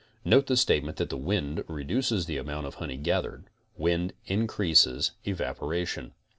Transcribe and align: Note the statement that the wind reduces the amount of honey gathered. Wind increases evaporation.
Note 0.25 0.47
the 0.47 0.57
statement 0.57 0.97
that 0.97 1.11
the 1.11 1.15
wind 1.15 1.63
reduces 1.67 2.25
the 2.25 2.37
amount 2.39 2.65
of 2.65 2.73
honey 2.73 2.97
gathered. 2.97 3.43
Wind 3.77 4.13
increases 4.25 5.11
evaporation. 5.25 6.15